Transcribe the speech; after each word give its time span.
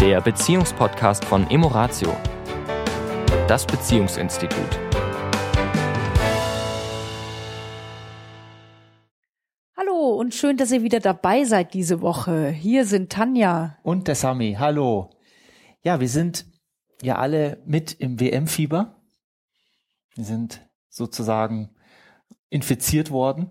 der 0.00 0.22
Beziehungspodcast 0.22 1.26
von 1.26 1.50
Emoratio, 1.50 2.16
das 3.46 3.66
Beziehungsinstitut. 3.66 4.80
Hallo 9.76 10.14
und 10.18 10.32
schön, 10.34 10.56
dass 10.56 10.72
ihr 10.72 10.82
wieder 10.82 11.00
dabei 11.00 11.44
seid 11.44 11.74
diese 11.74 12.00
Woche. 12.00 12.48
Hier 12.48 12.86
sind 12.86 13.12
Tanja 13.12 13.76
und 13.82 14.08
der 14.08 14.14
Sami. 14.14 14.56
Hallo. 14.58 15.10
Ja, 15.82 16.00
wir 16.00 16.08
sind 16.08 16.46
ja 17.02 17.16
alle 17.16 17.62
mit 17.66 17.92
im 17.92 18.18
WM-Fieber. 18.18 19.02
Wir 20.14 20.24
sind 20.24 20.66
sozusagen 20.88 21.76
infiziert 22.48 23.10
worden. 23.10 23.50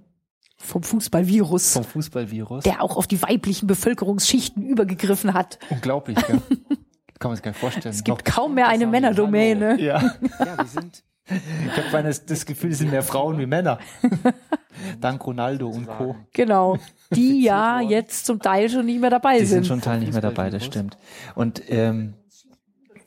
Vom 0.62 0.84
Fußballvirus. 0.84 1.74
Vom 1.74 1.84
Fußballvirus. 1.84 2.64
Der 2.64 2.84
auch 2.84 2.98
auf 2.98 3.08
die 3.08 3.22
weiblichen 3.22 3.66
Bevölkerungsschichten 3.68 4.64
übergegriffen 4.64 5.34
hat. 5.34 5.58
Unglaublich, 5.70 6.18
gell? 6.28 6.42
Kann 7.20 7.32
man 7.32 7.36
sich 7.36 7.44
gar 7.44 7.52
nicht 7.52 7.60
vorstellen. 7.60 7.94
Es 7.94 8.04
gibt 8.04 8.28
Noch 8.28 8.36
kaum 8.36 8.56
mehr 8.56 8.68
eine 8.68 8.88
Männerdomäne. 8.88 9.80
Ja. 9.80 10.16
ja, 10.40 10.58
wir 10.58 10.66
sind. 10.66 11.04
Ich 11.28 11.94
habe 11.94 12.04
das 12.26 12.46
Gefühl, 12.46 12.72
es 12.72 12.80
sind 12.80 12.92
mehr 12.92 13.04
Frauen 13.04 13.38
wie 13.38 13.46
Männer. 13.46 13.80
Dank 15.02 15.26
Ronaldo 15.26 15.70
und 15.70 15.86
Co. 15.88 16.16
Genau. 16.34 16.78
Die 17.14 17.44
ja 17.44 17.82
jetzt 17.82 18.26
zum 18.26 18.40
Teil 18.40 18.70
schon 18.70 18.86
nicht 18.86 19.02
mehr 19.02 19.10
dabei 19.10 19.38
sind. 19.40 19.42
Die 19.42 19.46
sind 19.48 19.68
schon 19.68 19.82
Teil 19.82 20.00
nicht 20.00 20.14
mehr 20.14 20.22
dabei, 20.22 20.50
das 20.50 20.66
stimmt. 20.66 20.98
Und 21.36 21.62
ähm, 21.70 22.16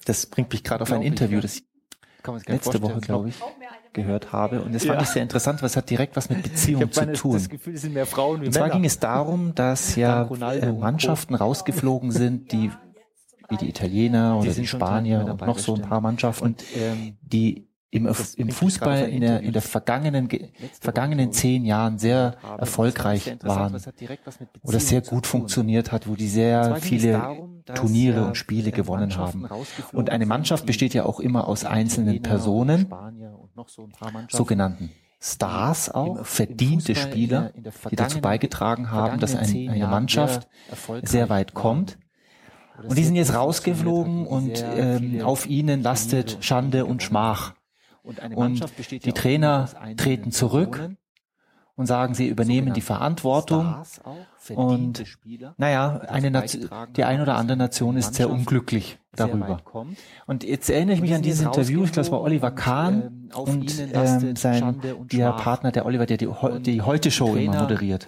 das 0.05 0.27
bringt 0.27 0.53
mich 0.53 0.62
gerade 0.62 0.83
auf 0.83 0.93
ein 0.93 1.03
Interview, 1.03 1.41
das 1.41 1.62
letzte 2.47 2.83
Woche, 2.83 3.01
glaube 3.01 3.31
ich, 3.31 3.37
gehört 3.93 4.33
habe. 4.33 4.63
Und 4.63 4.75
das 4.75 4.85
ja. 4.85 4.93
fand 4.93 5.03
ich 5.03 5.09
sehr 5.09 5.23
interessant, 5.23 5.63
weil 5.63 5.67
es 5.67 5.77
hat 5.77 5.89
direkt 5.91 6.17
was 6.17 6.29
mit 6.31 6.43
Beziehung 6.45 6.91
zu 6.91 7.13
tun. 7.13 7.33
Das 7.35 7.49
Gefühl, 7.49 7.75
es 7.75 7.83
sind 7.83 7.95
mehr 7.95 8.07
Frauen 8.07 8.41
wie 8.41 8.47
Und 8.47 8.53
zwar 8.53 8.65
Männer. 8.65 8.77
ging 8.77 8.85
es 8.85 8.99
darum, 8.99 9.55
dass 9.55 9.97
ja 9.97 10.25
äh, 10.25 10.73
Mannschaften 10.73 11.35
rausgeflogen 11.35 12.11
sind, 12.11 12.53
die 12.53 12.71
wie 13.49 13.57
die 13.59 13.69
Italiener 13.69 14.39
oder 14.39 14.51
die, 14.51 14.62
die 14.62 14.67
Spanier 14.67 15.27
und 15.27 15.47
noch 15.47 15.59
so 15.59 15.75
ein 15.75 15.83
paar 15.83 16.01
Mannschaften, 16.01 16.45
und, 16.45 16.65
ähm, 16.75 17.19
die 17.21 17.69
im, 17.93 18.11
im 18.37 18.49
Fußball 18.49 19.11
in 19.11 19.21
der, 19.21 19.41
in 19.41 19.53
der 19.53 19.61
vergangenen, 19.61 20.27
vergangenen 20.81 21.31
zehn 21.33 21.67
Jahren 21.67 21.99
sehr 21.99 22.37
erfolgreich 22.59 23.37
waren 23.43 23.79
oder 24.62 24.81
sehr 24.81 25.03
gut 25.03 25.27
funktioniert 25.27 25.93
hat, 25.93 26.09
wo 26.09 26.15
die 26.15 26.29
sehr 26.29 26.77
viele 26.77 27.21
Turniere 27.75 28.25
und 28.25 28.37
Spiele 28.39 28.73
gewonnen 28.73 29.15
haben. 29.17 29.47
Und 29.93 30.09
eine 30.09 30.25
Mannschaft 30.25 30.65
besteht 30.65 30.95
ja 30.95 31.05
auch 31.05 31.21
immer 31.21 31.47
aus 31.47 31.67
einzelnen 31.67 32.23
Personen, 32.23 32.89
sogenannten 34.31 34.91
Stars 35.20 35.89
auch, 35.89 36.27
verdiente 36.27 36.95
Spieler, 36.95 37.53
die 37.91 37.97
dazu 37.97 38.20
beigetragen 38.20 38.91
haben, 38.91 39.20
dass 39.20 39.36
ein, 39.36 39.69
eine 39.69 39.86
Mannschaft 39.86 40.48
sehr 41.03 41.28
weit 41.28 41.55
kommt. 41.55 41.98
Und 42.83 42.98
die 42.98 43.05
sind 43.05 43.14
jetzt 43.14 43.34
rausgeflogen 43.34 44.27
und 44.27 44.64
ähm, 44.77 45.20
auf 45.22 45.47
ihnen 45.47 45.83
lastet 45.83 46.39
Schande 46.41 46.86
und 46.86 47.03
Schmach. 47.03 47.55
Und 48.03 48.64
die 48.91 49.12
Trainer 49.12 49.69
treten 49.97 50.33
zurück 50.33 50.91
und 51.77 51.87
sagen, 51.87 52.15
sie 52.15 52.28
übernehmen 52.28 52.75
die 52.75 52.81
Verantwortung. 52.81 53.77
Und 54.55 55.05
naja, 55.56 56.01
eine 56.09 56.31
Nation, 56.31 56.69
die 56.97 57.05
eine 57.05 57.23
oder 57.23 57.37
andere 57.37 57.56
Nation 57.56 57.97
ist 57.97 58.15
sehr 58.15 58.31
unglücklich 58.31 58.98
darüber. 59.15 59.59
Und 60.27 60.45
jetzt 60.45 60.69
erinnere 60.70 60.97
ich 60.97 61.03
mich 61.03 61.15
an 61.15 61.23
dieses 61.23 61.45
Interview, 61.45 61.84
ich 61.84 61.93
glaube, 61.93 62.06
es 62.06 62.12
war 62.12 62.20
Oliver 62.23 62.50
Kahn 62.50 63.31
ähm, 63.33 63.39
und 63.39 63.78
ähm, 63.93 64.37
sein 64.37 64.81
der 65.11 65.33
Partner, 65.33 65.73
der 65.73 65.87
Oliver, 65.87 66.06
der 66.06 66.17
die, 66.17 66.28
die 66.61 66.83
Heute-Show 66.83 67.37
immer 67.37 67.62
moderiert. 67.62 68.06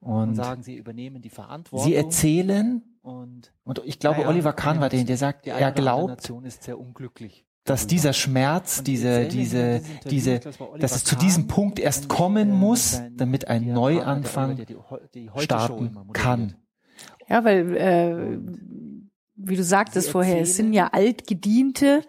Und 0.00 0.34
sagen, 0.34 0.62
sie 0.62 0.76
übernehmen 0.76 1.20
die 1.20 1.28
Verantwortung. 1.28 1.86
Sie 1.86 1.94
erzählen, 1.94 2.82
und, 3.02 3.52
und 3.64 3.82
ich 3.84 3.98
glaube, 3.98 4.26
Oliver 4.26 4.54
Kahn 4.54 4.80
war 4.80 4.88
der, 4.88 5.04
der 5.04 5.16
sagt, 5.16 5.46
er 5.46 5.72
glaubt, 5.72 6.32
dass 7.70 7.86
dieser 7.86 8.12
Schmerz, 8.12 8.82
diese, 8.82 9.26
diese, 9.28 9.80
diese, 10.04 10.40
dass 10.80 10.96
es 10.96 11.04
zu 11.04 11.14
diesem 11.14 11.46
Punkt 11.46 11.78
erst 11.78 12.08
kommen 12.08 12.50
muss, 12.50 13.00
damit 13.12 13.46
ein 13.46 13.72
Neuanfang 13.72 14.58
starten 15.36 15.96
kann. 16.12 16.56
Ja, 17.28 17.44
weil, 17.44 17.76
äh, 17.76 18.38
wie 19.36 19.54
du 19.56 19.62
sagtest 19.62 20.10
vorher, 20.10 20.40
es 20.40 20.56
sind 20.56 20.72
ja 20.72 20.88
altgediente 20.88 22.02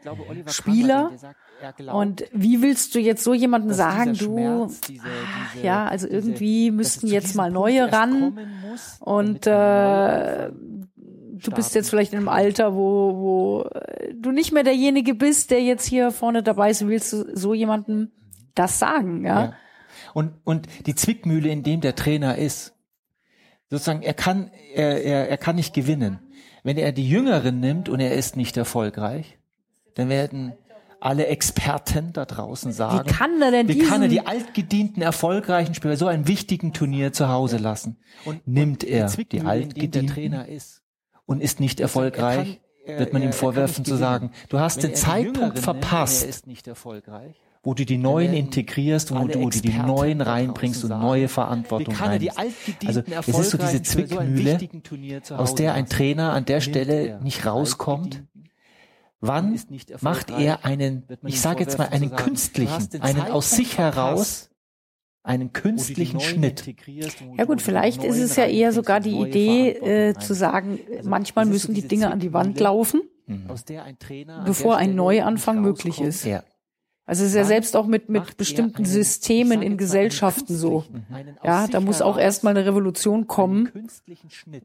Spieler. 0.48 1.12
Und 1.94 2.24
wie 2.34 2.64
willst 2.64 2.96
du 2.96 3.00
jetzt 3.00 3.24
so 3.24 3.36
jemandem 3.36 3.72
sagen, 3.74 4.16
du, 4.16 4.72
ja, 5.62 5.86
also 5.86 6.08
irgendwie 6.08 6.72
müssten 6.72 7.06
jetzt 7.06 7.36
mal 7.36 7.52
neue 7.52 7.92
ran 7.92 8.36
und 9.00 9.46
äh, 9.46 10.50
du 11.44 11.52
bist 11.52 11.76
jetzt 11.76 11.90
vielleicht 11.90 12.14
in 12.14 12.20
einem 12.20 12.30
Alter, 12.30 12.76
wo, 12.76 13.16
wo 13.16 13.62
äh, 13.64 14.14
du 14.14 14.32
nicht 14.32 14.52
mehr 14.52 14.64
derjenige 14.64 15.14
bist, 15.14 15.52
der 15.52 15.62
jetzt 15.62 15.86
hier 15.86 16.12
vorne 16.12 16.44
dabei 16.44 16.70
ist, 16.70 16.86
willst 16.88 17.14
du 17.14 17.36
so 17.36 17.54
jemandem 17.54 18.12
das 18.56 18.80
sagen, 18.80 19.26
ja? 19.26 19.44
ja. 19.44 19.54
Und, 20.14 20.34
und 20.44 20.68
die 20.86 20.96
Zwickmühle, 20.96 21.50
in 21.50 21.64
dem 21.64 21.82
der 21.82 21.96
Trainer 21.96 22.38
ist, 22.38 22.74
sozusagen, 23.70 24.02
er 24.02 24.14
kann, 24.14 24.52
er, 24.74 25.04
er, 25.04 25.30
er 25.30 25.38
kann 25.38 25.56
nicht 25.56 25.74
gewinnen. 25.74 26.20
Wenn 26.64 26.78
er 26.78 26.92
die 26.92 27.08
Jüngeren 27.08 27.60
nimmt 27.60 27.90
und 27.90 28.00
er 28.00 28.14
ist 28.14 28.36
nicht 28.36 28.58
erfolgreich, 28.58 29.40
dann 29.96 30.10
werden 30.10 30.54
alle 31.00 31.26
Experten 31.26 32.14
da 32.14 32.26
draußen 32.26 32.72
sagen, 32.72 33.10
wie 33.10 33.14
kann 33.14 33.42
er 33.42 33.50
denn 33.50 33.68
wie 33.68 33.80
kann 33.80 34.04
er 34.04 34.08
die 34.08 34.28
altgedienten 34.28 35.02
erfolgreichen 35.02 35.74
Spieler 35.74 35.98
so 35.98 36.06
einem 36.06 36.28
wichtigen 36.28 36.74
Turnier 36.74 37.12
zu 37.12 37.30
Hause 37.30 37.58
lassen? 37.58 37.98
Und 38.26 38.48
nimmt 38.48 38.84
er 38.84 39.08
die, 39.08 39.26
die 39.26 39.42
altgedienten 39.42 40.08
Trainer 40.08 40.48
ist 40.48 40.81
und 41.32 41.42
ist 41.42 41.60
nicht 41.62 41.80
erfolgreich, 41.80 42.60
kann, 42.86 43.00
wird 43.00 43.14
man 43.14 43.22
ihm 43.24 43.34
vorwerfen 43.34 43.86
zu 43.86 43.96
sagen, 43.96 44.32
du 44.50 44.60
hast 44.60 44.84
den 44.84 44.96
Zeitpunkt 44.96 45.60
verpasst, 45.60 46.44
wo 47.64 47.74
du 47.74 47.86
die 47.86 47.98
Neuen 47.98 48.34
integrierst, 48.34 49.16
wo 49.16 49.28
du 49.28 49.50
die, 49.50 49.62
die 49.62 49.78
Neuen 49.78 50.20
reinbringst 50.20 50.84
und 50.84 50.90
neue 50.90 51.30
Verantwortung 51.30 51.96
reinbringst. 51.96 52.38
Also 52.86 53.02
es 53.08 53.28
ist 53.28 53.50
so 53.52 53.58
diese 53.58 53.82
Zwickmühle, 53.82 54.60
aus 55.32 55.56
der 55.56 55.74
ein 55.74 55.88
Trainer 55.88 56.34
an 56.34 56.46
der 56.46 56.60
Stelle 56.60 57.20
nicht 57.24 57.46
rauskommt. 57.46 58.24
Wann 59.22 59.58
macht 60.02 60.32
er 60.32 60.66
einen, 60.66 61.04
ich 61.24 61.40
sage 61.40 61.62
jetzt 61.62 61.78
mal 61.78 61.88
einen 61.90 62.14
künstlichen, 62.16 62.90
einen 63.02 63.22
aus 63.22 63.52
sich 63.52 63.78
heraus 63.78 64.51
einen 65.24 65.54
künstlichen 65.54 66.20
Schnitt. 66.20 66.76
Ja 67.38 67.46
gut, 67.46 67.62
vielleicht 67.62 68.04
ist 68.04 68.18
es 68.18 68.36
ja 68.36 68.46
eher 68.46 68.72
sogar 68.74 69.00
die 69.00 69.18
Idee 69.18 69.70
äh, 69.70 70.14
zu 70.16 70.34
sagen, 70.34 70.80
manchmal 71.04 71.46
müssen 71.46 71.74
die 71.74 71.88
Dinge 71.88 72.12
an 72.12 72.20
die 72.20 72.34
Wand 72.34 72.60
laufen, 72.60 73.02
mhm. 73.28 73.48
bevor 74.46 74.78
ein 74.78 74.96
Neuanfang 74.96 75.62
möglich 75.62 76.02
ist. 76.02 76.26
Ja. 76.26 76.44
Also 77.06 77.24
es 77.24 77.32
ist 77.32 77.36
ja 77.36 77.44
selbst 77.44 77.76
auch 77.76 77.88
mit, 77.88 78.10
mit 78.10 78.38
bestimmten 78.38 78.86
Systemen 78.86 79.62
in 79.62 79.78
Gesellschaften 79.78 80.56
so. 80.56 80.86
Ja, 81.44 81.68
da 81.68 81.80
muss 81.80 82.02
auch 82.02 82.18
erstmal 82.18 82.56
eine 82.56 82.66
Revolution 82.66 83.28
kommen, 83.28 83.90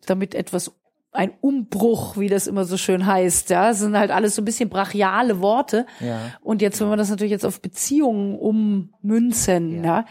damit 0.06 0.34
etwas 0.34 0.72
ein 1.16 1.32
Umbruch, 1.40 2.16
wie 2.16 2.28
das 2.28 2.46
immer 2.46 2.64
so 2.64 2.76
schön 2.76 3.06
heißt. 3.06 3.50
Ja, 3.50 3.68
das 3.68 3.80
sind 3.80 3.96
halt 3.96 4.10
alles 4.10 4.34
so 4.34 4.42
ein 4.42 4.44
bisschen 4.44 4.68
brachiale 4.68 5.40
Worte. 5.40 5.86
Ja. 6.00 6.32
Und 6.42 6.62
jetzt, 6.62 6.80
wenn 6.80 6.88
wir 6.88 6.96
das 6.96 7.10
natürlich 7.10 7.32
jetzt 7.32 7.46
auf 7.46 7.60
Beziehungen 7.60 8.38
ummünzen, 8.38 9.82
ja. 9.82 9.84
ja, 9.84 10.04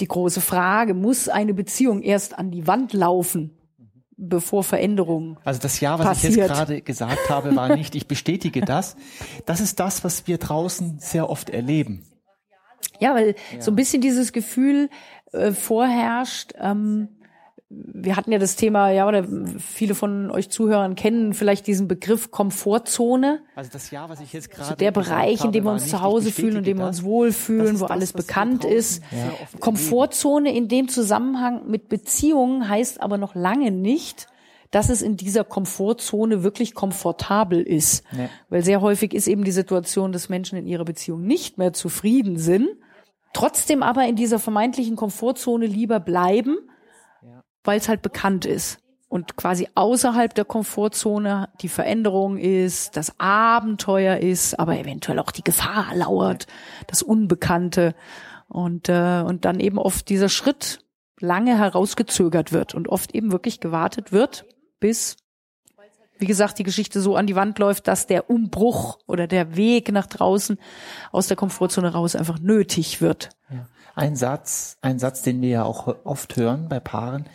die 0.00 0.08
große 0.08 0.40
Frage, 0.40 0.94
muss 0.94 1.28
eine 1.28 1.54
Beziehung 1.54 2.02
erst 2.02 2.38
an 2.38 2.50
die 2.50 2.66
Wand 2.66 2.92
laufen? 2.92 3.52
bevor 4.18 4.64
Veränderungen. 4.64 5.36
Also 5.44 5.60
das 5.60 5.78
Ja, 5.80 5.98
was 5.98 6.06
passiert. 6.06 6.32
ich 6.32 6.38
jetzt 6.38 6.48
gerade 6.48 6.80
gesagt 6.80 7.28
habe, 7.28 7.54
war 7.54 7.76
nicht, 7.76 7.94
ich 7.94 8.08
bestätige 8.08 8.62
das. 8.62 8.96
Das 9.44 9.60
ist 9.60 9.78
das, 9.78 10.04
was 10.04 10.26
wir 10.26 10.38
draußen 10.38 10.98
sehr 11.00 11.28
oft 11.28 11.50
erleben. 11.50 12.02
Ja, 12.98 13.14
weil 13.14 13.34
ja. 13.52 13.60
so 13.60 13.70
ein 13.70 13.76
bisschen 13.76 14.00
dieses 14.00 14.32
Gefühl 14.32 14.88
äh, 15.32 15.52
vorherrscht, 15.52 16.54
ähm, 16.58 17.08
wir 17.68 18.14
hatten 18.14 18.30
ja 18.30 18.38
das 18.38 18.54
Thema, 18.54 18.90
ja, 18.90 19.08
oder 19.08 19.26
viele 19.58 19.96
von 19.96 20.30
euch 20.30 20.50
Zuhörern 20.50 20.94
kennen 20.94 21.34
vielleicht 21.34 21.66
diesen 21.66 21.88
Begriff 21.88 22.30
Komfortzone. 22.30 23.42
Also 23.56 23.70
das 23.72 23.90
Jahr, 23.90 24.08
was 24.08 24.20
ich 24.20 24.32
jetzt 24.32 24.50
gerade. 24.50 24.62
Also 24.62 24.76
der 24.76 24.92
Bereich, 24.92 25.44
in 25.44 25.50
dem 25.50 25.64
wir 25.64 25.72
uns 25.72 25.88
zu 25.88 26.00
Hause 26.00 26.30
fühlen, 26.30 26.58
in 26.58 26.64
dem 26.64 26.78
wir 26.78 26.86
uns 26.86 27.02
wohlfühlen, 27.02 27.80
wo 27.80 27.84
das, 27.84 27.90
alles 27.90 28.12
bekannt 28.12 28.64
ist. 28.64 29.02
Ja. 29.10 29.58
Komfortzone 29.58 30.54
in 30.54 30.68
dem 30.68 30.88
Zusammenhang 30.88 31.68
mit 31.68 31.88
Beziehungen 31.88 32.68
heißt 32.68 33.00
aber 33.00 33.18
noch 33.18 33.34
lange 33.34 33.72
nicht, 33.72 34.28
dass 34.70 34.88
es 34.88 35.02
in 35.02 35.16
dieser 35.16 35.42
Komfortzone 35.42 36.44
wirklich 36.44 36.72
komfortabel 36.72 37.60
ist. 37.62 38.04
Nee. 38.12 38.28
Weil 38.48 38.64
sehr 38.64 38.80
häufig 38.80 39.12
ist 39.12 39.26
eben 39.26 39.42
die 39.42 39.52
Situation, 39.52 40.12
dass 40.12 40.28
Menschen 40.28 40.56
in 40.56 40.66
ihrer 40.66 40.84
Beziehung 40.84 41.22
nicht 41.22 41.58
mehr 41.58 41.72
zufrieden 41.72 42.38
sind, 42.38 42.68
trotzdem 43.32 43.82
aber 43.82 44.06
in 44.06 44.14
dieser 44.14 44.38
vermeintlichen 44.38 44.94
Komfortzone 44.94 45.66
lieber 45.66 45.98
bleiben, 45.98 46.58
weil 47.66 47.78
es 47.78 47.88
halt 47.88 48.02
bekannt 48.02 48.46
ist 48.46 48.78
und 49.08 49.36
quasi 49.36 49.68
außerhalb 49.74 50.34
der 50.34 50.44
Komfortzone 50.44 51.48
die 51.60 51.68
Veränderung 51.68 52.38
ist, 52.38 52.96
das 52.96 53.18
Abenteuer 53.18 54.18
ist, 54.18 54.58
aber 54.58 54.78
eventuell 54.78 55.18
auch 55.18 55.30
die 55.30 55.44
Gefahr 55.44 55.94
lauert, 55.94 56.46
das 56.86 57.02
Unbekannte 57.02 57.94
und 58.48 58.88
äh, 58.88 59.22
und 59.26 59.44
dann 59.44 59.60
eben 59.60 59.78
oft 59.78 60.08
dieser 60.08 60.28
Schritt 60.28 60.80
lange 61.18 61.58
herausgezögert 61.58 62.52
wird 62.52 62.74
und 62.74 62.88
oft 62.88 63.14
eben 63.14 63.32
wirklich 63.32 63.60
gewartet 63.60 64.12
wird, 64.12 64.44
bis 64.80 65.16
wie 66.18 66.26
gesagt, 66.26 66.58
die 66.58 66.62
Geschichte 66.62 67.00
so 67.00 67.16
an 67.16 67.26
die 67.26 67.36
Wand 67.36 67.58
läuft, 67.58 67.88
dass 67.88 68.06
der 68.06 68.30
Umbruch 68.30 68.98
oder 69.06 69.26
der 69.26 69.56
Weg 69.56 69.92
nach 69.92 70.06
draußen 70.06 70.58
aus 71.12 71.26
der 71.28 71.36
Komfortzone 71.36 71.92
raus 71.92 72.16
einfach 72.16 72.38
nötig 72.38 73.00
wird. 73.00 73.30
Ja. 73.50 73.66
Ein 73.94 74.16
Satz, 74.16 74.78
ein 74.82 74.98
Satz, 74.98 75.22
den 75.22 75.40
wir 75.40 75.48
ja 75.48 75.64
auch 75.64 75.94
oft 76.04 76.36
hören 76.36 76.68
bei 76.68 76.80
Paaren. 76.80 77.26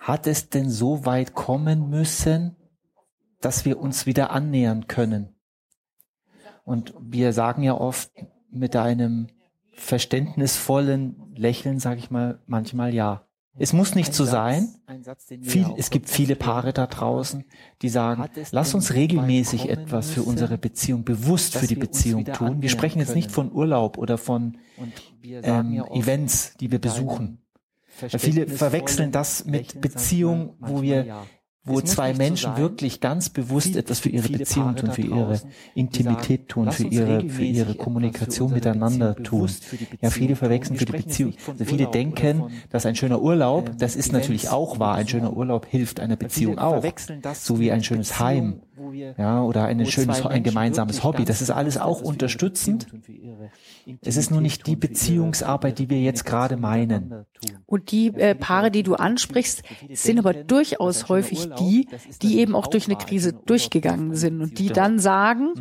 Hat 0.00 0.26
es 0.26 0.48
denn 0.48 0.70
so 0.70 1.04
weit 1.04 1.34
kommen 1.34 1.90
müssen, 1.90 2.56
dass 3.40 3.66
wir 3.66 3.78
uns 3.78 4.06
wieder 4.06 4.30
annähern 4.30 4.88
können? 4.88 5.36
Und 6.64 6.94
wir 7.00 7.32
sagen 7.34 7.62
ja 7.62 7.74
oft 7.74 8.10
mit 8.50 8.74
einem 8.76 9.28
verständnisvollen 9.74 11.34
Lächeln, 11.36 11.78
sage 11.78 12.00
ich 12.00 12.10
mal, 12.10 12.40
manchmal 12.46 12.94
ja. 12.94 13.26
Es 13.58 13.74
muss 13.74 13.94
nicht 13.94 14.14
so 14.14 14.24
sein. 14.24 14.68
Viel, 15.42 15.66
es 15.76 15.90
gibt 15.90 16.08
viele 16.08 16.34
Paare 16.34 16.72
da 16.72 16.86
draußen, 16.86 17.44
die 17.82 17.88
sagen, 17.90 18.24
lass 18.52 18.72
uns 18.72 18.94
regelmäßig 18.94 19.68
etwas 19.68 20.10
für 20.10 20.22
unsere 20.22 20.56
Beziehung, 20.56 21.04
bewusst 21.04 21.58
für 21.58 21.66
die 21.66 21.74
Beziehung 21.74 22.24
tun. 22.24 22.62
Wir 22.62 22.70
sprechen 22.70 23.00
jetzt 23.00 23.14
nicht 23.14 23.30
von 23.30 23.52
Urlaub 23.52 23.98
oder 23.98 24.16
von 24.16 24.56
ähm, 25.24 25.84
Events, 25.92 26.56
die 26.58 26.70
wir 26.70 26.80
besuchen. 26.80 27.42
Viele 28.18 28.46
verwechseln 28.46 29.12
das 29.12 29.44
mit 29.44 29.80
Beziehung, 29.80 30.54
wo 30.58 30.82
wir 30.82 31.26
wo 31.62 31.80
zwei 31.82 32.14
Menschen 32.14 32.56
wirklich 32.56 33.00
ganz 33.00 33.28
bewusst 33.28 33.76
etwas 33.76 34.00
für 34.00 34.08
ihre 34.08 34.28
Beziehung 34.28 34.76
tun, 34.76 34.92
für 34.92 35.02
ihre 35.02 35.40
Intimität 35.74 36.48
tun, 36.48 36.72
für 36.72 36.84
ihre, 36.84 37.28
für 37.28 37.44
ihre 37.44 37.74
Kommunikation 37.74 38.52
miteinander 38.52 39.14
tun. 39.14 39.50
Ja, 40.00 40.08
viele 40.08 40.36
verwechseln 40.36 40.76
für 40.76 40.86
die 40.86 40.92
Beziehung. 40.92 41.34
Also 41.46 41.64
viele 41.66 41.86
denken, 41.86 42.44
dass 42.70 42.86
ein 42.86 42.96
schöner 42.96 43.20
Urlaub, 43.20 43.72
das 43.78 43.94
ist 43.94 44.10
natürlich 44.12 44.48
auch 44.48 44.78
wahr, 44.78 44.94
ein 44.94 45.06
schöner 45.06 45.36
Urlaub 45.36 45.66
hilft 45.66 46.00
einer 46.00 46.16
Beziehung 46.16 46.58
auch. 46.58 46.82
So 47.34 47.60
wie 47.60 47.70
ein 47.70 47.84
schönes 47.84 48.18
Heim, 48.18 48.62
ja, 49.18 49.42
oder 49.42 49.66
ein 49.66 49.84
schönes, 49.84 50.24
ein 50.24 50.42
gemeinsames 50.42 51.04
Hobby. 51.04 51.26
Das 51.26 51.42
ist 51.42 51.50
alles 51.50 51.76
auch 51.76 52.00
unterstützend. 52.00 52.86
Es 54.02 54.16
ist 54.16 54.30
nur 54.30 54.40
nicht 54.40 54.66
die 54.66 54.76
Beziehungsarbeit, 54.76 55.78
die 55.78 55.90
wir 55.90 56.00
jetzt 56.00 56.24
gerade 56.24 56.56
meinen. 56.56 57.26
Und 57.66 57.90
die 57.92 58.08
äh, 58.08 58.34
Paare, 58.34 58.70
die 58.70 58.82
du 58.82 58.94
ansprichst, 58.94 59.62
sind 59.92 60.18
aber 60.18 60.34
durchaus 60.34 61.08
häufig 61.08 61.48
die, 61.58 61.88
die 62.22 62.38
eben 62.38 62.54
auch 62.54 62.66
durch 62.66 62.86
eine 62.86 62.96
Krise 62.96 63.32
durchgegangen 63.32 64.14
sind 64.14 64.40
und 64.40 64.58
die 64.58 64.68
dann 64.68 64.98
sagen, 64.98 65.54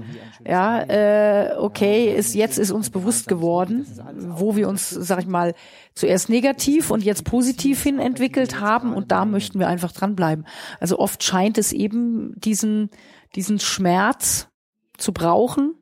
ja, 0.45 0.81
äh, 0.81 1.55
okay, 1.57 2.13
ist, 2.13 2.35
jetzt 2.35 2.57
ist 2.57 2.71
uns 2.71 2.89
bewusst 2.89 3.27
geworden, 3.27 3.85
wo 4.17 4.55
wir 4.55 4.67
uns, 4.67 4.89
sag 4.89 5.19
ich 5.19 5.27
mal, 5.27 5.53
zuerst 5.93 6.29
negativ 6.29 6.91
und 6.91 7.03
jetzt 7.03 7.23
positiv 7.23 7.83
hin 7.83 7.99
entwickelt 7.99 8.59
haben 8.59 8.93
und 8.93 9.11
da 9.11 9.25
möchten 9.25 9.59
wir 9.59 9.67
einfach 9.67 9.91
dranbleiben. 9.91 10.45
Also 10.79 10.99
oft 10.99 11.23
scheint 11.23 11.57
es 11.57 11.73
eben 11.73 12.33
diesen, 12.39 12.89
diesen 13.35 13.59
Schmerz 13.59 14.47
zu 14.97 15.13
brauchen, 15.13 15.75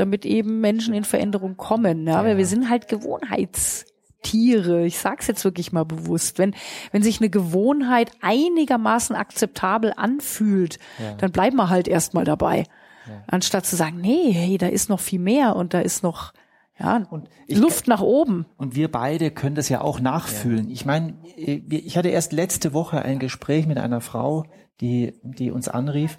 damit 0.00 0.24
eben 0.24 0.60
Menschen 0.60 0.94
in 0.94 1.04
Veränderung 1.04 1.56
kommen. 1.56 2.06
Ja, 2.06 2.24
weil 2.24 2.36
wir 2.36 2.46
sind 2.46 2.70
halt 2.70 2.88
Gewohnheitstiere. 2.88 4.84
Ich 4.86 4.98
sag's 4.98 5.26
jetzt 5.26 5.44
wirklich 5.44 5.72
mal 5.72 5.84
bewusst. 5.84 6.38
Wenn, 6.38 6.54
wenn 6.92 7.02
sich 7.02 7.20
eine 7.20 7.30
Gewohnheit 7.30 8.10
einigermaßen 8.20 9.16
akzeptabel 9.16 9.92
anfühlt, 9.96 10.78
ja. 10.98 11.14
dann 11.14 11.32
bleiben 11.32 11.56
wir 11.56 11.68
halt 11.68 11.88
erstmal 11.88 12.24
dabei. 12.24 12.64
Ja. 13.06 13.22
Anstatt 13.26 13.66
zu 13.66 13.76
sagen, 13.76 14.00
nee, 14.00 14.32
hey, 14.32 14.58
da 14.58 14.66
ist 14.66 14.88
noch 14.88 15.00
viel 15.00 15.20
mehr 15.20 15.56
und 15.56 15.74
da 15.74 15.80
ist 15.80 16.02
noch, 16.02 16.32
ja, 16.78 17.06
und 17.10 17.28
ich, 17.46 17.58
Luft 17.58 17.88
nach 17.88 18.02
oben. 18.02 18.46
Und 18.56 18.74
wir 18.76 18.90
beide 18.90 19.30
können 19.30 19.54
das 19.56 19.68
ja 19.68 19.80
auch 19.80 19.98
nachfühlen. 19.98 20.68
Ja. 20.68 20.72
Ich 20.72 20.84
meine, 20.84 21.14
ich 21.36 21.96
hatte 21.96 22.08
erst 22.08 22.32
letzte 22.32 22.72
Woche 22.72 23.02
ein 23.02 23.18
Gespräch 23.18 23.66
mit 23.66 23.78
einer 23.78 24.00
Frau, 24.00 24.44
die, 24.80 25.14
die 25.22 25.50
uns 25.50 25.68
anrief. 25.68 26.18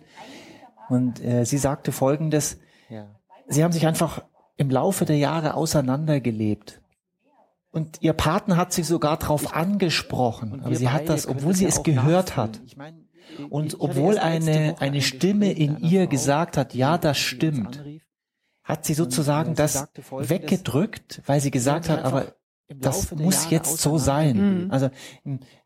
Und 0.89 1.23
äh, 1.23 1.45
sie 1.45 1.57
sagte 1.57 1.91
Folgendes. 1.91 2.59
Ja. 2.89 3.07
Sie 3.49 3.63
haben 3.63 3.71
sich 3.73 3.85
einfach 3.85 4.23
im 4.57 4.69
Laufe 4.69 5.05
der 5.05 5.17
Jahre 5.17 5.55
auseinandergelebt. 5.55 6.81
Und 7.71 7.97
ihr 8.01 8.13
Partner 8.13 8.57
hat 8.57 8.73
sich 8.73 8.87
sogar 8.87 9.17
darauf 9.17 9.53
angesprochen. 9.53 10.61
Aber 10.63 10.75
sie 10.75 10.89
hat 10.89 11.07
das, 11.09 11.27
obwohl 11.27 11.55
sie 11.55 11.65
es 11.65 11.83
gehört 11.83 12.35
hat. 12.35 12.61
Und 13.49 13.79
obwohl 13.79 14.17
eine, 14.17 14.75
eine 14.79 15.01
Stimme 15.01 15.51
in 15.51 15.79
ihr 15.79 16.07
gesagt 16.07 16.57
hat, 16.57 16.73
ja, 16.73 16.97
das 16.97 17.17
stimmt, 17.17 17.83
hat 18.63 18.85
sie 18.85 18.93
sozusagen 18.93 19.55
das 19.55 19.87
weggedrückt, 20.11 21.21
weil 21.25 21.41
sie 21.41 21.51
gesagt 21.51 21.89
hat, 21.89 22.03
aber 22.03 22.33
das 22.75 23.15
muss 23.15 23.49
jetzt 23.49 23.79
so 23.79 23.97
sein. 23.97 24.65
Mhm. 24.65 24.71
Also 24.71 24.89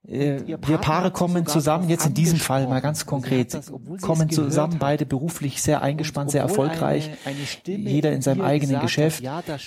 äh, 0.07 0.41
wir 0.47 0.77
Paare 0.77 1.11
kommen 1.11 1.45
zusammen, 1.45 1.89
jetzt 1.89 2.05
in 2.05 2.13
diesem 2.13 2.39
Fall 2.39 2.67
mal 2.67 2.81
ganz 2.81 3.05
konkret, 3.05 3.59
kommen 4.01 4.29
zusammen, 4.29 4.77
beide 4.79 5.05
beruflich 5.05 5.61
sehr 5.61 5.81
eingespannt, 5.81 6.31
sehr 6.31 6.41
erfolgreich, 6.41 7.11
jeder 7.65 8.13
in 8.13 8.21
seinem 8.21 8.41
eigenen 8.41 8.79
Geschäft. 8.81 9.23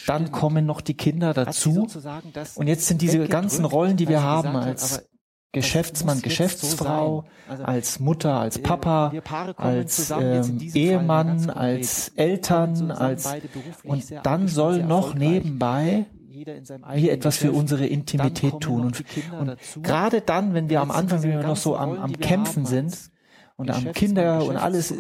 Dann 0.07 0.33
kommen 0.33 0.65
noch 0.65 0.81
die 0.81 0.95
Kinder 0.95 1.35
dazu. 1.35 1.87
Und 2.55 2.67
jetzt 2.69 2.87
sind 2.87 3.03
diese 3.03 3.27
ganzen 3.29 3.65
Rollen, 3.65 3.97
die 3.97 4.09
wir 4.09 4.23
haben 4.23 4.57
als 4.57 5.07
Geschäftsmann, 5.53 6.21
Geschäftsfrau, 6.21 7.25
also 7.49 7.65
als 7.65 7.99
Mutter, 7.99 8.35
als 8.41 8.59
äh, 8.59 8.63
Papa, 8.63 9.11
als 9.57 10.11
ähm, 10.11 10.59
Ehemann, 10.75 11.49
als 11.49 12.11
Eltern, 12.11 12.91
als 12.91 13.27
und 13.85 14.05
dann 14.23 14.49
soll 14.49 14.83
noch 14.83 15.15
nebenbei 15.15 16.05
wir 16.45 17.13
etwas 17.13 17.37
für 17.37 17.53
unsere 17.53 17.87
Intimität 17.87 18.61
tun. 18.61 18.83
Und, 18.83 19.05
und 19.39 19.57
gerade 19.83 20.21
dann, 20.21 20.55
wenn 20.55 20.69
wir 20.69 20.81
am 20.81 20.91
Anfang, 20.91 21.23
wenn 21.23 21.31
wir 21.31 21.43
noch 21.43 21.57
so 21.57 21.77
am, 21.77 21.99
am 21.99 22.13
Kämpfen 22.13 22.67
sind, 22.67 23.11
und 23.59 23.71
am 23.71 23.93
Kinder 23.93 24.45
und 24.45 24.57
alles. 24.57 24.93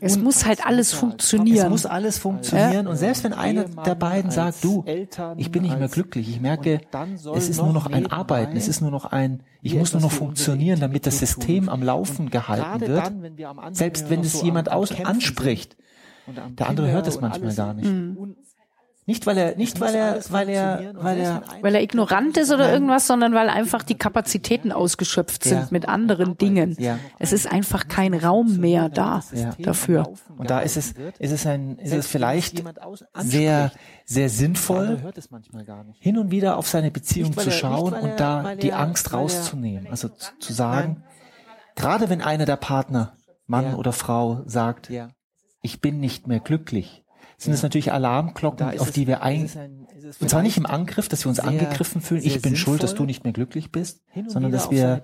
Es 0.00 0.16
muss 0.16 0.46
halt 0.46 0.64
alles 0.64 0.92
funktionieren. 0.92 1.66
Es 1.66 1.70
muss 1.70 1.86
alles 1.86 2.18
funktionieren. 2.18 2.84
Ja. 2.84 2.90
Und 2.90 2.96
selbst 2.96 3.24
wenn 3.24 3.32
einer 3.32 3.64
der 3.64 3.96
beiden 3.96 4.30
sagt, 4.30 4.62
du, 4.62 4.84
ich 5.36 5.50
bin 5.50 5.62
nicht 5.62 5.78
mehr 5.78 5.88
glücklich, 5.88 6.28
ich 6.28 6.40
merke, 6.40 6.80
es 7.34 7.48
ist 7.48 7.60
nur 7.60 7.72
noch 7.72 7.86
ein 7.86 8.10
Arbeiten, 8.10 8.56
es 8.56 8.68
ist 8.68 8.80
nur 8.80 8.92
noch 8.92 9.06
ein, 9.06 9.42
ich 9.62 9.74
muss 9.74 9.92
nur 9.92 10.02
noch 10.02 10.12
funktionieren, 10.12 10.80
damit 10.80 11.06
das 11.06 11.18
System 11.18 11.68
am 11.68 11.82
Laufen 11.82 12.30
gehalten 12.30 12.80
wird. 12.80 13.12
Selbst 13.72 14.10
wenn 14.10 14.20
es 14.20 14.42
jemand 14.42 14.70
aus 14.70 14.92
anspricht, 15.00 15.76
der 16.56 16.68
andere 16.68 16.90
hört 16.90 17.06
es 17.06 17.20
manchmal 17.20 17.54
gar 17.54 17.74
nicht. 17.74 17.90
Mhm. 17.90 18.36
Nicht 19.06 19.26
weil 19.26 19.36
er, 19.36 19.56
nicht 19.56 19.80
weil 19.80 19.94
er, 19.94 20.18
weil 20.30 20.48
er, 20.48 20.92
weil 20.94 21.18
er, 21.18 21.42
weil 21.60 21.74
er 21.74 21.82
ignorant 21.82 22.38
ist 22.38 22.50
oder 22.50 22.72
irgendwas, 22.72 23.06
sondern 23.06 23.34
weil 23.34 23.50
einfach 23.50 23.82
die 23.82 23.96
Kapazitäten 23.96 24.72
ausgeschöpft 24.72 25.44
sind 25.44 25.58
ja. 25.58 25.68
mit 25.70 25.86
anderen 25.86 26.38
Dingen. 26.38 26.74
Ja. 26.78 26.98
Es 27.18 27.34
ist 27.34 27.46
einfach 27.46 27.86
kein 27.88 28.14
Raum 28.14 28.56
mehr 28.56 28.88
da 28.88 29.22
ja. 29.34 29.50
dafür. 29.58 30.10
Und 30.38 30.48
da 30.48 30.60
ist 30.60 30.78
es, 30.78 30.94
ist 31.18 31.32
es 31.32 31.46
ein, 31.46 31.76
ist 31.76 31.92
es 31.92 32.06
vielleicht 32.06 32.64
sehr, 33.18 33.72
sehr 34.06 34.30
sinnvoll, 34.30 34.98
hin 36.00 36.16
und 36.16 36.30
wieder 36.30 36.56
auf 36.56 36.66
seine 36.66 36.90
Beziehung 36.90 37.36
zu 37.36 37.50
schauen 37.50 37.92
und 37.92 38.18
da 38.18 38.54
die 38.54 38.72
Angst 38.72 39.12
rauszunehmen. 39.12 39.86
Also 39.90 40.08
zu 40.08 40.52
sagen, 40.54 41.04
gerade 41.76 42.08
wenn 42.08 42.22
einer 42.22 42.46
der 42.46 42.56
Partner, 42.56 43.18
Mann 43.46 43.74
oder 43.74 43.92
Frau, 43.92 44.40
sagt, 44.46 44.90
ich 45.60 45.82
bin 45.82 46.00
nicht 46.00 46.26
mehr 46.26 46.40
glücklich, 46.40 47.03
sind 47.44 47.52
es 47.52 47.62
natürlich 47.62 47.92
Alarmglocken, 47.92 48.78
auf 48.78 48.90
die 48.90 49.06
wir 49.06 49.22
ein, 49.22 49.50
und 50.20 50.30
zwar 50.30 50.42
nicht 50.42 50.56
im 50.56 50.66
Angriff, 50.66 51.08
dass 51.08 51.24
wir 51.24 51.28
uns 51.28 51.40
angegriffen 51.40 52.00
fühlen, 52.00 52.22
ich 52.24 52.40
bin 52.42 52.56
schuld, 52.56 52.82
dass 52.82 52.94
du 52.94 53.04
nicht 53.04 53.24
mehr 53.24 53.32
glücklich 53.32 53.70
bist, 53.70 54.02
sondern 54.26 54.52
dass 54.52 54.70
wir, 54.70 55.02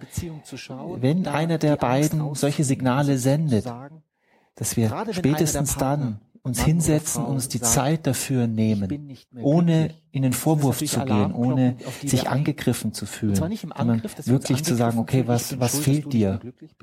wenn 0.96 1.26
einer 1.26 1.58
der 1.58 1.76
beiden 1.76 2.34
solche 2.34 2.64
Signale 2.64 3.18
sendet, 3.18 3.66
dass 4.56 4.76
wir 4.76 4.92
spätestens 5.12 5.76
dann 5.76 6.20
uns 6.42 6.62
hinsetzen, 6.62 7.24
uns 7.24 7.48
die 7.48 7.60
Zeit 7.60 8.06
dafür 8.06 8.46
nehmen, 8.46 9.16
ohne 9.40 9.94
in 10.12 10.22
den 10.22 10.32
Vorwurf 10.32 10.78
zu 10.84 11.00
gehen, 11.04 11.32
ohne 11.32 11.76
sich 12.04 12.28
angegriffen 12.28 12.92
zu 12.92 13.06
fühlen, 13.06 13.36
sondern 13.36 14.02
wirklich 14.24 14.64
zu 14.64 14.74
sagen, 14.74 14.98
okay, 14.98 15.24
was 15.26 15.60
was 15.60 15.78
fehlt 15.78 16.12
dir? 16.12 16.40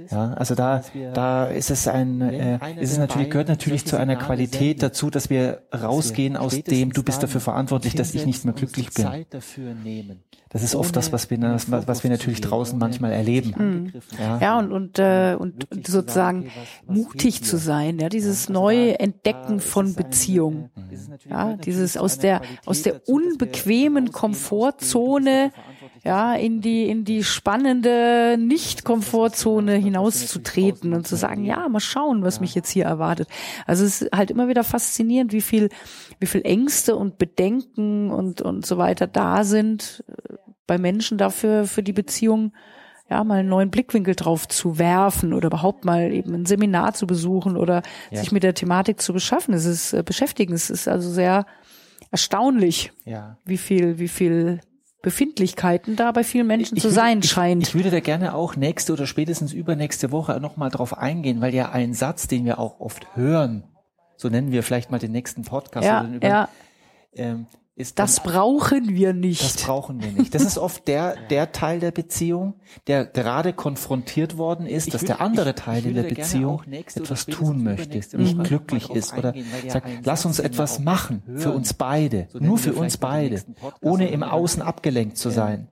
Ja, 0.10 0.34
also 0.34 0.56
da 0.56 0.84
da 1.14 1.46
ist 1.46 1.70
es 1.70 1.88
ein 1.88 2.22
äh, 2.22 2.60
ist 2.80 2.92
es 2.92 2.98
natürlich 2.98 3.30
gehört 3.30 3.50
natürlich 3.50 3.86
zu 3.86 3.98
einer 3.98 4.16
Qualität 4.16 4.82
dazu, 4.82 5.10
dass 5.10 5.30
wir 5.30 5.64
rausgehen 5.74 6.38
aus 6.38 6.64
dem, 6.64 6.92
du 6.92 7.04
bist 7.04 7.22
dafür 7.22 7.42
verantwortlich, 7.42 7.96
dass 7.96 8.14
ich 8.14 8.26
nicht 8.26 8.46
mehr 8.46 8.54
glücklich 8.54 8.92
bin. 8.94 9.26
Das 10.50 10.64
ist 10.64 10.76
oft 10.76 10.96
das, 10.96 11.12
was 11.12 11.30
wir 11.30 11.38
was 11.40 12.04
wir 12.04 12.10
natürlich 12.10 12.42
draußen 12.42 12.80
manchmal 12.80 13.12
erleben. 13.12 13.54
Mhm. 13.58 13.94
Ja. 14.18 14.40
ja, 14.40 14.60
und 14.60 14.72
und 14.72 15.00
äh, 15.00 15.36
und 15.38 15.68
sozusagen 15.86 16.50
mutig 16.88 17.44
zu 17.44 17.58
sein, 17.58 18.00
ja, 18.00 18.08
dieses 18.08 18.48
neue 18.48 19.00
Entdecken 19.00 19.60
von 19.60 19.94
Beziehung, 19.94 20.70
ja, 21.30 21.54
dieses 21.58 21.98
aus 21.98 22.18
der 22.20 22.42
aus 22.66 22.82
der 22.82 23.02
unbequemen 23.18 24.12
Komfortzone 24.12 25.52
ja, 26.04 26.36
in 26.36 26.62
die, 26.62 26.88
in 26.88 27.04
die 27.04 27.24
spannende 27.24 28.38
Nicht-Komfortzone 28.40 29.74
hinauszutreten 29.76 30.94
und 30.94 31.06
zu 31.06 31.18
sagen, 31.18 31.44
ja, 31.44 31.68
mal 31.68 31.82
schauen, 31.82 32.24
was 32.24 32.40
mich 32.40 32.56
jetzt 32.56 32.70
hier 32.70 32.86
erwartet. 32.86 33.28
Also 33.66 33.84
es 33.84 34.02
ist 34.02 34.12
halt 34.16 34.32
immer 34.32 34.48
wieder 34.48 34.64
faszinierend, 34.64 35.34
wie 35.34 35.42
viel, 35.42 35.70
wie 36.20 36.28
viel 36.28 36.44
Ängste 36.44 36.96
und 36.96 37.18
Bedenken 37.18 38.10
und, 38.10 38.42
und 38.42 38.66
so 38.66 38.78
weiter 38.78 39.06
da 39.06 39.44
sind 39.44 40.04
äh, 40.08 40.36
bei 40.66 40.78
Menschen 40.78 41.18
dafür, 41.18 41.66
für 41.66 41.84
die 41.84 41.94
Beziehung, 41.94 42.54
ja, 43.10 43.24
mal 43.24 43.40
einen 43.40 43.50
neuen 43.50 43.70
Blickwinkel 43.70 44.16
drauf 44.16 44.48
zu 44.48 44.78
werfen 44.78 45.34
oder 45.34 45.48
überhaupt 45.48 45.86
mal 45.86 46.12
eben 46.12 46.34
ein 46.34 46.46
Seminar 46.46 46.94
zu 46.94 47.08
besuchen 47.08 47.58
oder 47.58 47.82
ja. 48.12 48.20
sich 48.20 48.32
mit 48.32 48.44
der 48.44 48.54
Thematik 48.54 49.02
zu 49.02 49.14
beschaffen. 49.14 49.54
Es 49.54 49.66
ist 49.66 49.94
äh, 49.94 50.04
beschäftigen. 50.04 50.54
Es 50.54 50.70
ist 50.70 50.88
also 50.88 51.10
sehr 51.10 51.46
erstaunlich, 52.12 52.92
ja. 53.06 53.38
wie 53.46 53.58
viel, 53.58 54.00
wie 54.00 54.08
viel 54.08 54.62
Befindlichkeiten 55.02 55.96
da 55.96 56.12
bei 56.12 56.24
vielen 56.24 56.48
Menschen 56.48 56.78
ich 56.78 56.84
zu 56.84 56.90
sein 56.90 57.20
ich, 57.20 57.30
scheint. 57.30 57.64
Ich 57.64 57.76
würde 57.76 57.92
da 57.92 58.00
gerne 58.00 58.34
auch 58.34 58.56
nächste 58.56 58.94
oder 58.94 59.08
spätestens 59.08 59.54
übernächste 59.54 60.12
Woche 60.12 60.40
nochmal 60.40 60.70
drauf 60.70 60.98
eingehen, 60.98 61.40
weil 61.40 61.54
ja 61.54 61.72
ein 61.72 61.94
Satz, 61.94 62.28
den 62.28 62.46
wir 62.46 62.60
auch 62.60 62.80
oft 62.80 63.16
hören, 63.16 63.64
so 64.18 64.30
nennen 64.30 64.52
wir 64.52 64.64
vielleicht 64.64 64.92
mal 64.92 65.00
den 65.00 65.12
nächsten 65.12 65.44
Podcast, 65.44 65.86
ja, 65.86 66.04
über, 66.04 66.28
ja. 66.28 66.50
Ähm, 67.14 67.46
ist 67.78 68.00
das 68.00 68.22
brauchen 68.24 68.96
wir 68.96 69.14
nicht. 69.14 69.44
Das 69.44 69.64
brauchen 69.64 70.02
wir 70.02 70.12
nicht. 70.12 70.34
Das 70.34 70.44
ist 70.44 70.58
oft 70.58 70.88
der, 70.88 71.16
der 71.30 71.52
Teil 71.52 71.80
der 71.80 71.92
Beziehung, 71.92 72.56
der 72.88 73.06
gerade 73.06 73.54
konfrontiert 73.54 74.38
worden 74.38 74.66
ist, 74.66 74.96
dass 74.96 75.06
der 75.06 75.22
andere 75.22 75.54
Teil 75.54 75.86
in 75.86 75.94
der 75.94 76.04
Beziehung 76.04 76.64
etwas 76.72 77.28
tun 77.28 77.64
möchte, 77.64 78.00
nicht 78.18 78.44
glücklich 78.44 78.90
ist 78.90 79.16
oder? 79.16 79.34
sagt, 79.68 79.88
lass 80.04 80.26
uns 80.26 80.40
etwas 80.40 80.80
machen 80.80 81.22
für 81.36 81.52
uns 81.52 81.74
beide, 81.74 82.28
nur 82.34 82.58
für 82.58 82.74
uns 82.74 82.98
beide, 82.98 83.44
ohne 83.82 84.10
im 84.10 84.24
Außen 84.24 84.64
abgelenkt 84.64 85.18
zu 85.18 85.30
sein 85.30 85.70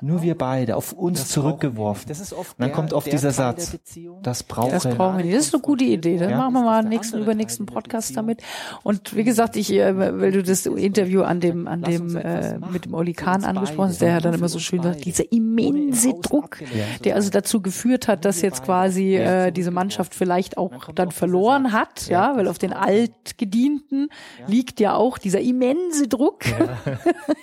nur 0.00 0.22
wir 0.22 0.36
beide 0.36 0.76
auf 0.76 0.92
uns 0.92 1.28
zurückgeworfen. 1.28 2.04
Das 2.08 2.20
ist 2.20 2.32
oft 2.32 2.58
dann 2.58 2.72
kommt 2.72 2.94
oft 2.94 3.12
dieser 3.12 3.32
Satz, 3.32 3.76
das 4.22 4.42
brauchen 4.42 4.70
das 4.70 4.84
brauchen 4.84 5.18
wir. 5.18 5.24
nicht. 5.24 5.36
Das 5.36 5.46
ist 5.46 5.54
eine 5.54 5.62
gute 5.62 5.84
Idee. 5.84 6.16
Dann 6.16 6.30
ja? 6.30 6.36
machen 6.38 6.54
wir 6.54 6.62
mal 6.62 6.78
einen 6.80 6.88
nächsten, 6.88 7.20
übernächsten 7.20 7.66
Podcast 7.66 8.16
damit. 8.16 8.42
Und 8.82 9.14
wie 9.14 9.24
gesagt, 9.24 9.56
ich, 9.56 9.70
äh, 9.72 9.96
weil 9.96 10.32
du 10.32 10.42
das 10.42 10.64
Interview 10.64 11.22
an 11.22 11.40
dem, 11.40 11.68
an 11.68 11.82
dem, 11.82 12.16
äh, 12.16 12.58
mit 12.72 12.86
dem 12.86 12.94
Oli 12.94 13.12
Kahn 13.12 13.44
angesprochen 13.44 13.90
hast, 13.90 14.00
der 14.00 14.14
hat 14.14 14.24
dann 14.24 14.34
immer 14.34 14.48
so 14.48 14.58
schön 14.58 14.80
gesagt, 14.80 15.04
dieser 15.04 15.30
immense 15.30 16.14
Druck, 16.14 16.58
der 17.04 17.16
also 17.16 17.28
dazu 17.28 17.60
geführt 17.60 18.08
hat, 18.08 18.24
dass 18.24 18.40
jetzt 18.40 18.64
quasi 18.64 19.16
äh, 19.16 19.52
diese 19.52 19.70
Mannschaft 19.70 20.14
vielleicht 20.14 20.56
auch 20.56 20.92
dann 20.94 21.10
verloren 21.10 21.72
hat, 21.72 22.08
ja, 22.08 22.36
weil 22.36 22.48
auf 22.48 22.58
den 22.58 22.72
Altgedienten 22.72 24.08
liegt 24.46 24.80
ja 24.80 24.94
auch 24.94 25.18
dieser 25.18 25.40
immense 25.40 26.08
Druck, 26.08 26.44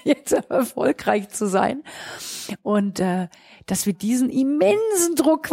jetzt 0.03 0.33
erfolgreich 0.49 1.29
zu 1.29 1.47
sein. 1.47 1.83
Und 2.63 2.99
äh, 2.99 3.27
dass 3.65 3.85
wir 3.85 3.93
diesen 3.93 4.29
immensen 4.29 5.15
Druck 5.15 5.49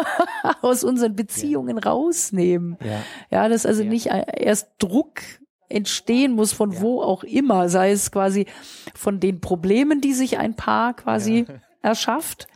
aus 0.62 0.84
unseren 0.84 1.16
Beziehungen 1.16 1.78
ja. 1.78 1.90
rausnehmen. 1.90 2.76
Ja, 2.84 3.00
ja 3.30 3.48
dass 3.48 3.66
also 3.66 3.82
ja. 3.82 3.88
nicht 3.88 4.06
erst 4.06 4.68
Druck 4.78 5.20
entstehen 5.68 6.32
muss 6.32 6.52
von 6.52 6.72
ja. 6.72 6.80
wo 6.80 7.02
auch 7.02 7.24
immer, 7.24 7.68
sei 7.68 7.90
es 7.90 8.10
quasi 8.10 8.46
von 8.94 9.20
den 9.20 9.40
Problemen, 9.40 10.00
die 10.00 10.12
sich 10.12 10.38
ein 10.38 10.54
Paar 10.54 10.94
quasi 10.94 11.46
erschafft, 11.82 12.46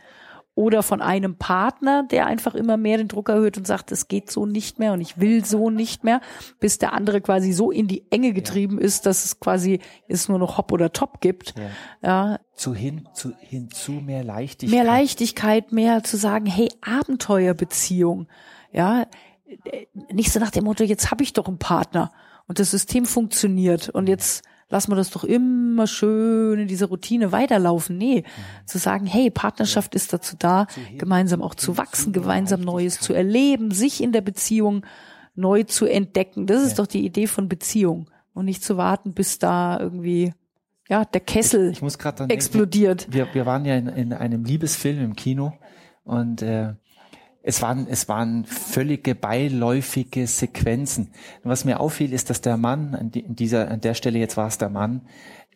oder 0.59 0.83
von 0.83 1.01
einem 1.01 1.37
Partner, 1.37 2.03
der 2.03 2.27
einfach 2.27 2.53
immer 2.53 2.75
mehr 2.75 2.97
den 2.97 3.07
Druck 3.07 3.29
erhöht 3.29 3.57
und 3.57 3.65
sagt, 3.65 3.93
es 3.93 4.09
geht 4.09 4.29
so 4.29 4.45
nicht 4.45 4.77
mehr 4.77 4.91
und 4.91 4.99
ich 4.99 5.17
will 5.17 5.45
so 5.45 5.69
nicht 5.69 6.03
mehr, 6.03 6.19
bis 6.59 6.79
der 6.79 6.91
andere 6.91 7.21
quasi 7.21 7.53
so 7.53 7.71
in 7.71 7.87
die 7.87 8.11
Enge 8.11 8.33
getrieben 8.33 8.77
ja. 8.77 8.83
ist, 8.83 9.05
dass 9.05 9.23
es 9.23 9.39
quasi 9.39 9.79
es 10.09 10.27
nur 10.27 10.37
noch 10.37 10.57
Hopp 10.57 10.73
oder 10.73 10.91
Top 10.91 11.21
gibt. 11.21 11.53
Ja. 12.01 12.31
ja. 12.31 12.39
Zu 12.55 12.75
hin, 12.75 13.07
zu, 13.13 13.31
hinzu 13.39 13.93
mehr 13.93 14.25
Leichtigkeit. 14.25 14.77
Mehr 14.77 14.83
Leichtigkeit, 14.83 15.71
mehr 15.71 16.03
zu 16.03 16.17
sagen, 16.17 16.45
hey, 16.45 16.67
Abenteuerbeziehung. 16.81 18.27
Ja, 18.73 19.07
nicht 20.11 20.33
so 20.33 20.41
nach 20.41 20.51
dem 20.51 20.65
Motto, 20.65 20.83
jetzt 20.83 21.09
habe 21.09 21.23
ich 21.23 21.31
doch 21.31 21.47
einen 21.47 21.57
Partner 21.57 22.11
und 22.49 22.59
das 22.59 22.71
System 22.71 23.05
funktioniert 23.05 23.87
und 23.87 24.09
jetzt 24.09 24.43
lassen 24.69 24.91
wir 24.91 24.95
das 24.95 25.09
doch 25.09 25.23
immer 25.23 25.87
schön 25.87 26.59
in 26.59 26.67
dieser 26.67 26.87
Routine 26.87 27.31
weiterlaufen. 27.31 27.97
Nee, 27.97 28.21
mhm. 28.21 28.67
zu 28.67 28.77
sagen, 28.77 29.05
hey, 29.05 29.29
Partnerschaft 29.29 29.95
ist 29.95 30.13
dazu 30.13 30.35
da, 30.37 30.67
gemeinsam 30.97 31.41
auch 31.41 31.55
zu 31.55 31.77
wachsen, 31.77 32.13
gemeinsam 32.13 32.61
Neues 32.61 32.99
zu 32.99 33.13
erleben, 33.13 33.71
sich 33.71 34.01
in 34.01 34.11
der 34.11 34.21
Beziehung 34.21 34.85
neu 35.35 35.63
zu 35.63 35.85
entdecken. 35.85 36.45
Das 36.45 36.63
ist 36.63 36.79
doch 36.79 36.87
die 36.87 37.05
Idee 37.05 37.27
von 37.27 37.49
Beziehung 37.49 38.09
und 38.33 38.45
nicht 38.45 38.63
zu 38.63 38.77
warten, 38.77 39.13
bis 39.13 39.39
da 39.39 39.79
irgendwie 39.79 40.33
ja 40.87 41.05
der 41.05 41.21
Kessel 41.21 41.71
ich 41.71 41.81
muss 41.81 41.97
dann 41.97 42.29
explodiert. 42.29 43.01
Denken, 43.01 43.13
wir, 43.13 43.33
wir 43.33 43.45
waren 43.45 43.65
ja 43.65 43.75
in, 43.75 43.87
in 43.87 44.13
einem 44.13 44.43
Liebesfilm 44.43 45.01
im 45.01 45.15
Kino 45.15 45.53
und 46.03 46.41
äh, 46.41 46.73
es 47.41 47.61
waren, 47.61 47.87
es 47.89 48.09
waren 48.09 48.45
völlige 48.45 49.15
beiläufige 49.15 50.27
Sequenzen. 50.27 51.11
Und 51.43 51.49
was 51.49 51.65
mir 51.65 51.79
auffiel, 51.79 52.13
ist, 52.13 52.29
dass 52.29 52.41
der 52.41 52.57
Mann, 52.57 52.95
an, 52.95 53.11
dieser, 53.11 53.71
an 53.71 53.81
der 53.81 53.93
Stelle 53.93 54.19
jetzt 54.19 54.37
war 54.37 54.47
es 54.47 54.57
der 54.57 54.69
Mann, 54.69 55.03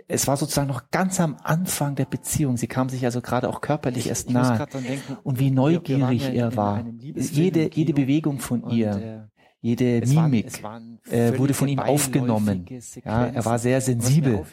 es 0.08 0.28
war 0.28 0.38
sozusagen 0.38 0.68
noch 0.68 0.92
ganz 0.92 1.20
am 1.20 1.38
Anfang 1.44 1.96
der 1.96 2.06
Beziehung. 2.06 2.58
Sie 2.58 2.68
kam 2.68 2.90
sich 2.90 3.06
also 3.06 3.22
gerade 3.22 3.50
auch 3.50 3.62
körperlich 3.62 4.06
ich, 4.06 4.10
erst 4.10 4.30
nahe. 4.30 4.66
Denken, 4.68 5.18
und 5.24 5.40
wie 5.40 5.52
neugierig 5.52 6.28
ja 6.28 6.34
er 6.34 6.56
war. 6.56 6.86
Jede, 7.00 7.70
jede 7.74 7.94
Bewegung 7.94 8.40
von 8.40 8.70
ihr. 8.70 9.30
Äh, 9.64 9.68
jede 9.68 10.02
es 10.02 10.14
Mimik 10.14 10.62
waren, 10.62 11.00
äh, 11.10 11.38
wurde 11.38 11.54
von 11.54 11.68
ihm 11.68 11.80
aufgenommen. 11.80 12.66
Ja, 13.06 13.26
er 13.28 13.46
war 13.46 13.58
sehr 13.60 13.80
sensibel 13.80 14.44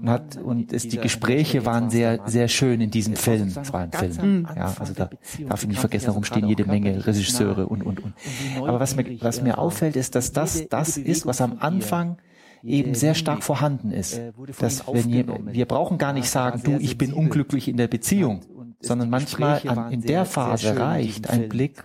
und, 0.00 0.08
hat, 0.08 0.36
und 0.36 0.72
es, 0.72 0.86
die 0.88 0.98
Gespräche 0.98 1.64
waren 1.64 1.88
sehr, 1.90 2.20
sehr 2.26 2.48
schön 2.48 2.80
in 2.80 2.90
diesem 2.90 3.16
Film. 3.16 3.48
Es 3.48 3.72
war 3.72 3.80
ein 3.80 3.92
Film. 3.92 4.46
Ja, 4.54 4.74
also 4.78 4.92
da 4.92 5.10
darf 5.48 5.62
ich 5.62 5.68
nicht 5.68 5.80
vergessen, 5.80 6.06
darum 6.06 6.24
stehen 6.24 6.46
jede 6.46 6.66
Menge 6.66 7.06
Regisseure 7.06 7.66
und, 7.66 7.82
und, 7.82 8.00
und. 8.00 8.14
Aber 8.58 8.78
was 8.78 8.94
mir, 8.94 9.20
was 9.22 9.42
mir 9.42 9.58
auffällt, 9.58 9.96
ist, 9.96 10.14
dass 10.14 10.32
das 10.32 10.68
das 10.68 10.96
ist, 10.98 11.24
was 11.26 11.40
am 11.40 11.58
Anfang 11.58 12.18
eben 12.62 12.94
sehr 12.94 13.14
stark 13.14 13.42
vorhanden 13.42 13.90
ist. 13.90 14.20
Dass 14.60 14.86
wenn 14.86 15.08
ihr, 15.08 15.26
wir 15.46 15.66
brauchen 15.66 15.98
gar 15.98 16.12
nicht 16.12 16.28
sagen, 16.28 16.60
du, 16.62 16.76
ich 16.78 16.98
bin 16.98 17.12
unglücklich 17.12 17.68
in 17.68 17.76
der 17.76 17.88
Beziehung 17.88 18.42
sondern 18.82 19.10
manchmal 19.10 19.62
an, 19.66 19.92
in 19.92 20.02
der 20.02 20.24
Phase 20.24 20.76
reicht 20.76 21.30
ein 21.30 21.48
Blick 21.48 21.82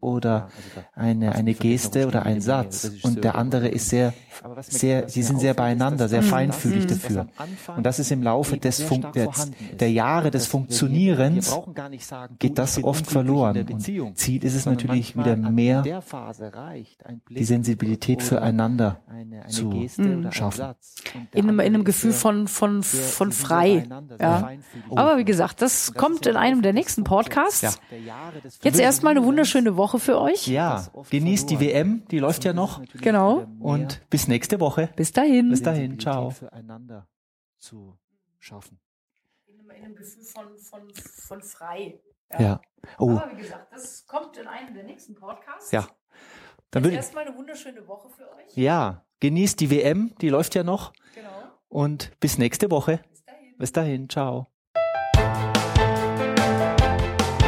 oder 0.00 0.44
also 0.44 0.86
eine, 0.94 1.34
eine 1.34 1.54
Geste 1.54 2.06
oder 2.06 2.24
ein 2.24 2.40
Satz 2.40 2.90
und 3.02 3.22
der 3.22 3.36
andere 3.36 3.68
ist 3.68 3.90
sehr, 3.90 4.14
sehr, 4.62 5.08
sie 5.08 5.22
sind 5.22 5.40
sehr 5.40 5.54
beieinander, 5.54 6.08
sehr 6.08 6.22
feinfühlig 6.22 6.86
dafür. 6.86 7.28
Und 7.76 7.84
das 7.84 7.98
ist 7.98 8.10
im 8.10 8.22
Laufe 8.22 8.56
des 8.56 8.82
Fun 8.82 9.06
der, 9.14 9.30
der 9.78 9.92
Jahre 9.92 10.30
des 10.30 10.46
Funktionierens 10.46 11.56
geht 12.38 12.58
das 12.58 12.82
oft 12.82 13.06
verloren. 13.06 13.66
Und 13.70 13.80
Ziel 14.16 14.44
ist 14.44 14.54
es 14.54 14.66
natürlich 14.66 15.16
wieder 15.16 15.36
mehr, 15.36 15.82
die 17.30 17.44
Sensibilität 17.44 18.22
füreinander 18.22 19.00
zu 19.48 19.86
schaffen. 20.30 20.74
In 21.32 21.48
einem, 21.48 21.60
in 21.60 21.74
einem 21.74 21.84
Gefühl 21.84 22.12
von, 22.12 22.48
von, 22.48 22.82
von 22.82 23.32
frei. 23.32 23.86
Ja. 24.20 24.50
Aber 24.94 25.18
wie 25.18 25.24
gesagt, 25.24 25.62
das 25.62 25.94
kommt 25.94 26.26
in 26.26 26.36
einem 26.38 26.62
der 26.62 26.72
nächsten 26.72 27.04
Podcasts. 27.04 27.78
Ja. 27.90 28.32
Jetzt 28.62 28.80
erstmal 28.80 29.16
eine 29.16 29.24
wunderschöne 29.24 29.76
Woche 29.76 29.98
für 29.98 30.20
euch. 30.20 30.46
Ja, 30.46 30.86
genießt 31.10 31.50
die 31.50 31.60
WM, 31.60 32.04
die 32.10 32.18
läuft 32.18 32.44
ja 32.44 32.52
noch. 32.52 32.82
Genau. 32.94 33.46
Und 33.60 34.00
bis 34.10 34.28
nächste 34.28 34.60
Woche. 34.60 34.90
Bis 34.96 35.12
dahin. 35.12 35.50
Bis 35.50 35.62
dahin, 35.62 35.98
ciao. 35.98 36.30
Füreinander 36.30 37.06
zu 37.58 37.98
schaffen. 38.38 38.78
In 39.46 39.70
einem 39.70 39.94
Gefühl 39.94 40.24
von, 40.24 40.56
von, 40.58 40.92
von 40.94 41.42
frei. 41.42 42.00
Ja. 42.32 42.40
ja. 42.40 42.60
Oh. 42.98 43.10
Aber 43.10 43.30
wie 43.32 43.42
gesagt, 43.42 43.72
das 43.72 44.06
kommt 44.06 44.36
in 44.36 44.46
einem 44.46 44.74
der 44.74 44.84
nächsten 44.84 45.14
Podcasts. 45.14 45.70
Ja. 45.70 45.88
Dann 46.70 46.84
Jetzt 46.84 46.94
erstmal 46.94 47.26
eine 47.26 47.36
wunderschöne 47.36 47.86
Woche 47.86 48.10
für 48.10 48.30
euch. 48.30 48.56
Ja, 48.56 49.04
genießt 49.20 49.58
die 49.60 49.70
WM, 49.70 50.14
die 50.20 50.28
läuft 50.28 50.54
ja 50.54 50.62
noch. 50.62 50.92
Genau. 51.14 51.28
Und 51.68 52.12
bis 52.20 52.38
nächste 52.38 52.70
Woche. 52.70 53.00
Bis 53.10 53.24
dahin. 53.24 53.58
Bis 53.58 53.72
dahin, 53.72 54.08
ciao. 54.08 54.46